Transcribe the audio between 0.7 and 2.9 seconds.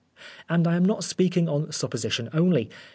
am not speaking on supposition only.